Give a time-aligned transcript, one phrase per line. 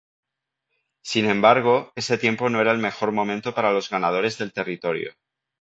[1.03, 5.13] Sin embargo, ese tiempo no era el mejor momento para los ganaderos del territorio.